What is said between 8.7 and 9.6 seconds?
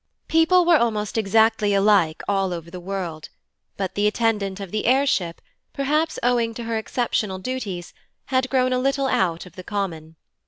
a little out of